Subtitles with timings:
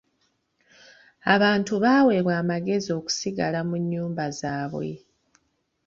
[1.33, 4.89] Abantu baweebwa amagezi okusigala mu nnyumba zaabwe.